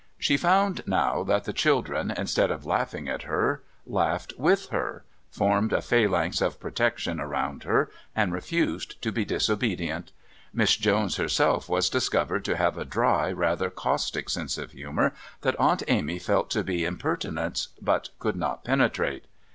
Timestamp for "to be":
9.03-9.25, 16.49-16.83